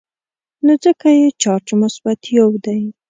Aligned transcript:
نو 0.65 0.73
ځکه 0.83 1.07
یې 1.19 1.27
چارج 1.41 1.67
مثبت 1.81 2.19
یو 2.37 2.49
دی. 2.65 2.81